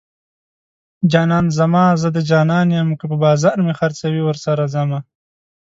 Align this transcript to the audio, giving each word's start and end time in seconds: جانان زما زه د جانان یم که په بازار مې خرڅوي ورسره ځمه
جانان 1.11 1.45
زما 1.59 1.85
زه 2.01 2.07
د 2.15 2.17
جانان 2.29 2.67
یم 2.77 2.89
که 2.99 3.05
په 3.11 3.15
بازار 3.25 3.57
مې 3.65 3.73
خرڅوي 3.79 4.21
ورسره 4.25 4.63
ځمه 4.73 4.99